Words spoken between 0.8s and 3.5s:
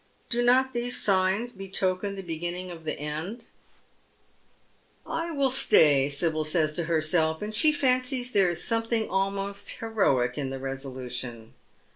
signs betoken the beginning of the end?"